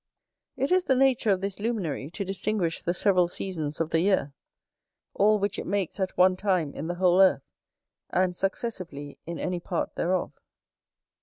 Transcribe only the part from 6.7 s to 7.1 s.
in the